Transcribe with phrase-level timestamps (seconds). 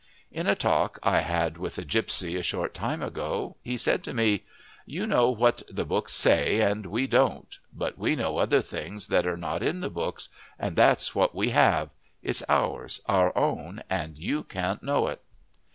[0.31, 4.15] In a talk I had with a gipsy a short time ago, he said to
[4.15, 4.45] me:
[4.87, 7.55] "You know what the books say, and we don't.
[7.71, 11.49] But we know other things that are not in the books, and that's what we
[11.49, 11.91] have.
[12.23, 15.21] It's ours, our own, and you can't know it."